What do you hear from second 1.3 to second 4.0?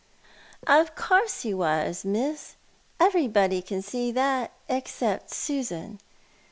he was, Miss. Everybody can